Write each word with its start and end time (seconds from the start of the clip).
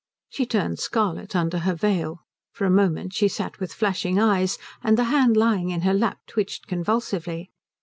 She 0.29 0.47
turned 0.47 0.79
scarlet 0.79 1.35
under 1.35 1.59
her 1.59 1.75
veil. 1.75 2.23
For 2.53 2.65
a 2.65 2.71
moment 2.71 3.13
she 3.13 3.27
sat 3.27 3.59
with 3.59 3.71
flashing 3.71 4.17
eyes, 4.17 4.57
and 4.83 4.97
the 4.97 5.03
hand 5.13 5.37
lying 5.37 5.69
in 5.69 5.81
her 5.81 5.93
lap 5.93 6.17
twitched 6.25 6.65
convulsively. 6.65 7.51